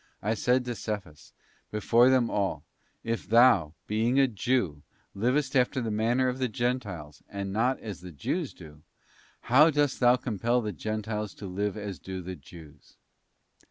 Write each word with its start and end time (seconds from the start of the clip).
I 0.23 0.33
said 0.33 0.65
to 0.65 0.73
Cephas, 0.73 1.31
before 1.69 2.09
them 2.09 2.31
all: 2.31 2.63
If 3.03 3.29
thou, 3.29 3.75
being 3.85 4.19
a 4.19 4.27
Jew, 4.27 4.81
livest 5.13 5.55
after 5.55 5.79
the 5.79 5.91
manner 5.91 6.27
of 6.27 6.39
the 6.39 6.47
Gentiles, 6.47 7.21
and 7.29 7.53
not 7.53 7.77
as 7.81 8.01
the 8.01 8.09
Jews 8.11 8.51
do, 8.51 8.81
how 9.41 9.69
dost 9.69 9.99
thou 9.99 10.15
compel 10.15 10.59
the 10.59 10.71
Gentiles 10.71 11.35
to 11.35 11.45
live 11.45 11.77
as 11.77 11.99
do 11.99 12.23
the 12.23 12.35
Jews? 12.35 12.97